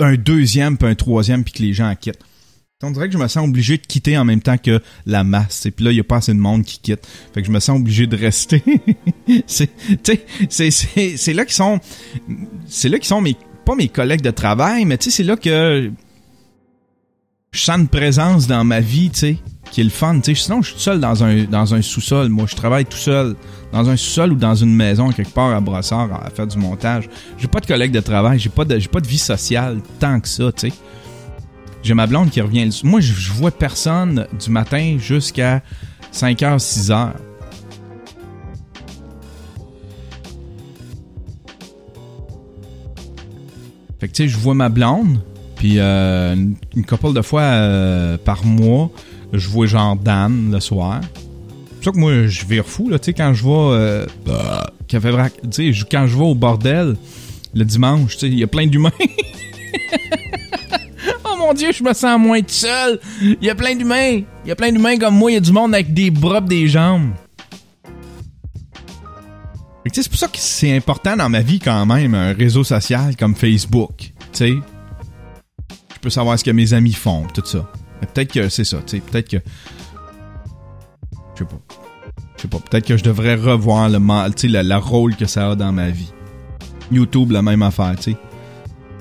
un 0.00 0.14
deuxième 0.14 0.78
puis 0.78 0.88
un 0.88 0.94
troisième 0.94 1.44
puis 1.44 1.52
que 1.52 1.62
les 1.62 1.74
gens 1.74 1.94
quittent. 2.00 2.24
On 2.84 2.90
dirait 2.90 3.08
que 3.08 3.12
je 3.12 3.18
me 3.18 3.28
sens 3.28 3.46
obligé 3.46 3.76
de 3.76 3.86
quitter 3.86 4.16
en 4.18 4.24
même 4.24 4.40
temps 4.40 4.58
que 4.58 4.80
la 5.06 5.24
masse. 5.24 5.66
Et 5.66 5.70
puis 5.70 5.84
là, 5.84 5.90
il 5.90 5.94
n'y 5.94 6.00
a 6.00 6.04
pas 6.04 6.16
assez 6.16 6.32
de 6.32 6.38
monde 6.38 6.64
qui 6.64 6.78
quitte. 6.78 7.06
Fait 7.32 7.40
que 7.40 7.46
je 7.46 7.52
me 7.52 7.60
sens 7.60 7.78
obligé 7.78 8.06
de 8.06 8.16
rester. 8.16 8.62
c'est, 9.46 9.70
c'est, 10.48 10.70
c'est, 10.70 11.16
c'est 11.16 11.32
là 11.32 11.44
qu'ils 11.44 11.54
sont, 11.54 11.80
c'est 12.66 12.88
là 12.88 12.98
qu'ils 12.98 13.08
sont 13.08 13.20
mes, 13.20 13.36
pas 13.64 13.74
mes 13.74 13.88
collègues 13.88 14.22
de 14.22 14.30
travail, 14.30 14.84
mais 14.84 14.98
tu 14.98 15.10
c'est 15.10 15.24
là 15.24 15.36
que 15.36 15.90
je 17.52 17.60
sens 17.60 17.78
une 17.78 17.88
présence 17.88 18.46
dans 18.46 18.64
ma 18.64 18.80
vie, 18.80 19.10
tu 19.10 19.36
qui 19.70 19.80
est 19.80 19.84
le 19.84 19.90
fun. 19.90 20.20
Sinon, 20.22 20.62
je 20.62 20.70
suis 20.70 20.80
seul 20.80 21.00
dans 21.00 21.24
un, 21.24 21.44
dans 21.44 21.74
un 21.74 21.82
sous-sol. 21.82 22.28
Moi, 22.28 22.46
je 22.48 22.54
travaille 22.54 22.84
tout 22.84 22.96
seul 22.96 23.34
dans 23.72 23.88
un 23.90 23.96
sous-sol 23.96 24.32
ou 24.32 24.36
dans 24.36 24.54
une 24.54 24.72
maison 24.72 25.10
quelque 25.10 25.32
part 25.32 25.52
à 25.52 25.60
Brossard 25.60 26.10
à 26.24 26.30
faire 26.30 26.46
du 26.46 26.58
montage. 26.58 27.08
J'ai 27.38 27.48
pas 27.48 27.58
de 27.58 27.66
collègues 27.66 27.90
de 27.90 28.00
travail. 28.00 28.38
J'ai 28.38 28.50
pas 28.50 28.64
de, 28.64 28.78
j'ai 28.78 28.88
pas 28.88 29.00
de 29.00 29.08
vie 29.08 29.18
sociale 29.18 29.80
tant 29.98 30.20
que 30.20 30.28
ça, 30.28 30.52
tu. 30.52 30.70
J'ai 31.84 31.92
ma 31.92 32.06
blonde 32.06 32.30
qui 32.30 32.40
revient. 32.40 32.66
Moi, 32.82 33.00
je, 33.00 33.30
vois 33.30 33.50
personne 33.50 34.26
du 34.42 34.48
matin 34.48 34.96
jusqu'à 34.98 35.62
5h, 36.14 36.58
6h. 36.58 37.10
Fait 44.00 44.08
que 44.08 44.12
tu 44.14 44.22
sais, 44.22 44.28
je 44.28 44.38
vois 44.38 44.54
ma 44.54 44.70
blonde, 44.70 45.20
puis 45.56 45.74
euh, 45.76 46.34
une, 46.34 46.86
couple 46.86 47.12
de 47.12 47.20
fois 47.20 47.42
euh, 47.42 48.16
par 48.16 48.46
mois, 48.46 48.90
je 49.34 49.46
vois 49.48 49.66
genre 49.66 49.96
Dan 49.96 50.52
le 50.52 50.60
soir. 50.60 51.02
C'est 51.80 51.84
ça 51.84 51.92
que 51.92 51.98
moi, 51.98 52.26
je 52.26 52.46
vire 52.46 52.64
fou, 52.64 52.88
là, 52.88 52.98
tu 52.98 53.06
sais, 53.06 53.12
quand 53.12 53.34
je 53.34 53.44
vais... 53.44 53.50
Euh, 53.50 54.06
bah, 54.24 54.70
quand 54.90 56.06
je 56.06 56.16
vais 56.16 56.24
au 56.24 56.34
bordel, 56.34 56.96
le 57.54 57.64
dimanche, 57.64 58.14
tu 58.14 58.20
sais, 58.20 58.28
il 58.28 58.38
y 58.38 58.42
a 58.42 58.46
plein 58.46 58.66
d'humains. 58.66 58.90
mon 61.44 61.52
Dieu, 61.52 61.72
je 61.72 61.82
me 61.82 61.92
sens 61.92 62.18
moins 62.18 62.40
seul. 62.46 63.00
Il 63.20 63.36
y 63.42 63.50
a 63.50 63.54
plein 63.54 63.74
d'humains. 63.76 64.22
Il 64.44 64.48
y 64.48 64.50
a 64.50 64.56
plein 64.56 64.72
d'humains 64.72 64.98
comme 64.98 65.16
moi, 65.16 65.30
il 65.30 65.34
y 65.34 65.36
a 65.36 65.40
du 65.40 65.52
monde 65.52 65.74
avec 65.74 65.92
des 65.92 66.10
bras 66.10 66.40
des 66.40 66.68
jambes. 66.68 67.10
C'est 69.92 70.08
pour 70.08 70.18
ça 70.18 70.28
que 70.28 70.38
c'est 70.38 70.74
important 70.74 71.14
dans 71.16 71.28
ma 71.28 71.40
vie 71.42 71.58
quand 71.58 71.84
même, 71.86 72.14
un 72.14 72.32
réseau 72.32 72.64
social 72.64 73.14
comme 73.16 73.34
Facebook. 73.34 74.12
Sais, 74.32 74.54
je 75.94 75.98
peux 76.00 76.10
savoir 76.10 76.38
ce 76.38 76.44
que 76.44 76.50
mes 76.50 76.72
amis 76.72 76.94
font, 76.94 77.26
tout 77.32 77.44
ça. 77.44 77.70
Peut-être 78.00 78.32
que 78.32 78.48
c'est 78.48 78.64
ça, 78.64 78.78
tu 78.78 78.96
sais, 78.96 79.00
peut-être 79.00 79.28
que... 79.28 79.36
Je 81.34 81.40
sais 81.40 81.44
pas. 81.44 81.60
Je 82.36 82.42
sais 82.42 82.48
pas, 82.48 82.58
peut-être 82.58 82.86
que 82.86 82.96
je 82.96 83.04
devrais 83.04 83.34
revoir 83.34 83.88
le, 83.88 83.98
ma- 83.98 84.30
tu 84.30 84.48
sais, 84.48 84.48
le, 84.48 84.66
le 84.66 84.76
rôle 84.76 85.16
que 85.16 85.26
ça 85.26 85.50
a 85.50 85.54
dans 85.54 85.72
ma 85.72 85.90
vie. 85.90 86.12
YouTube, 86.90 87.30
la 87.30 87.42
même 87.42 87.62
affaire, 87.62 87.94
tu 87.96 88.12
sais. 88.12 88.16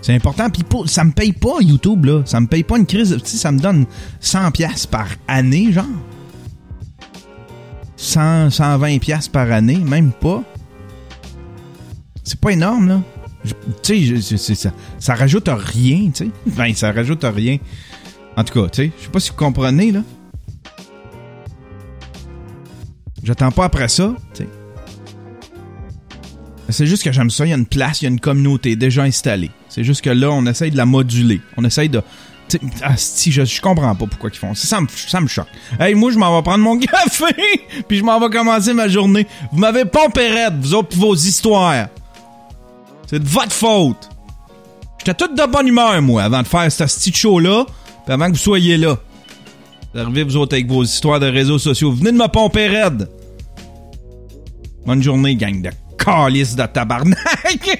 C'est 0.04 0.14
important, 0.14 0.50
puis 0.50 0.64
ça 0.86 1.06
me 1.06 1.12
paye 1.14 1.32
pas 1.32 1.62
YouTube, 1.62 2.04
là. 2.04 2.24
Ça 2.26 2.42
me 2.42 2.48
paye 2.48 2.64
pas 2.64 2.78
une 2.78 2.86
crise, 2.86 3.18
sais, 3.24 3.38
ça 3.38 3.54
me 3.54 3.60
donne 3.60 3.86
100 4.20 4.52
pièces 4.52 4.86
par 4.86 5.08
année, 5.30 5.72
genre. 5.72 5.86
100, 7.96 8.50
120 8.50 9.00
pièces 9.00 9.30
par 9.30 9.50
année, 9.50 9.78
même 9.78 10.12
pas. 10.12 10.44
C'est 12.22 12.38
pas 12.38 12.52
énorme, 12.52 12.90
là. 12.90 13.02
Tu 13.82 14.22
sais, 14.22 14.56
ça, 14.56 14.72
ça 15.00 15.16
rajoute 15.16 15.48
à 15.48 15.56
rien, 15.56 16.12
tu 16.14 16.26
sais. 16.26 16.30
Ben, 16.48 16.74
ça 16.76 16.92
rajoute 16.92 17.24
à 17.24 17.32
rien. 17.32 17.58
En 18.36 18.44
tout 18.44 18.62
cas, 18.62 18.68
tu 18.68 18.84
sais, 18.84 18.92
je 19.00 19.06
sais 19.06 19.10
pas 19.10 19.22
si 19.22 19.30
vous 19.30 19.38
comprenez, 19.38 19.94
là. 19.94 20.02
J'attends 23.24 23.52
pas 23.52 23.64
après 23.64 23.88
ça, 23.88 24.14
tu 24.34 24.44
sais. 24.44 24.50
C'est 26.68 26.88
juste 26.88 27.04
que 27.04 27.12
j'aime 27.14 27.30
ça, 27.30 27.46
il 27.46 27.52
y 27.52 27.54
a 27.54 27.58
une 27.58 27.66
place, 27.66 28.02
il 28.02 28.06
y 28.06 28.08
a 28.08 28.12
une 28.12 28.20
communauté 28.20 28.76
déjà 28.76 29.04
installée. 29.04 29.52
C'est 29.74 29.84
juste 29.84 30.02
que 30.02 30.12
là, 30.12 30.30
on 30.30 30.46
essaye 30.46 30.70
de 30.70 30.78
la 30.78 30.86
moduler. 30.86 31.42
On 31.58 31.66
essaye 31.66 31.90
de... 31.90 32.04
asti, 32.84 33.32
je, 33.32 33.44
je 33.44 33.60
comprends 33.60 33.96
pas 33.96 34.06
pourquoi 34.06 34.30
ils 34.32 34.38
font 34.38 34.54
ça. 34.54 34.78
Ça 35.08 35.20
me, 35.20 35.28
choque. 35.28 35.48
Hey, 35.80 35.96
moi, 35.96 36.12
je 36.12 36.20
m'en 36.20 36.36
vais 36.36 36.44
prendre 36.44 36.64
mon 36.64 36.78
café, 36.78 37.34
puis 37.88 37.98
je 37.98 38.04
m'en 38.04 38.20
vais 38.20 38.30
commencer 38.30 38.72
ma 38.74 38.88
journée. 38.88 39.26
Vous 39.52 39.58
m'avez 39.58 39.86
pompé 39.86 40.28
raide, 40.28 40.62
vous 40.62 40.76
autres, 40.76 40.96
vos 40.96 41.16
histoires. 41.16 41.88
C'est 43.08 43.18
de 43.18 43.28
votre 43.28 43.52
faute. 43.52 44.10
J'étais 45.00 45.16
toute 45.16 45.36
de 45.36 45.52
bonne 45.52 45.68
humeur, 45.68 46.00
moi, 46.04 46.22
avant 46.22 46.44
de 46.44 46.48
faire 46.48 46.72
ce 46.72 46.84
petit 46.84 47.12
show-là, 47.12 47.66
puis 48.06 48.14
avant 48.14 48.28
que 48.28 48.34
vous 48.34 48.38
soyez 48.38 48.78
là. 48.78 49.00
Vous 49.92 50.02
arrivez, 50.02 50.24
vous 50.24 50.38
autres, 50.38 50.54
avec 50.54 50.68
vos 50.68 50.84
histoires 50.84 51.20
de 51.20 51.28
réseaux 51.28 51.58
sociaux. 51.58 51.92
Venez 51.92 52.12
de 52.12 52.18
me 52.18 52.28
pomper 52.28 52.68
raide. 52.68 53.10
Bonne 54.86 55.02
journée, 55.02 55.36
gang 55.36 55.64
de 55.64 55.72
calices 55.98 56.56
de 56.56 56.66
tabarnak. 56.68 57.18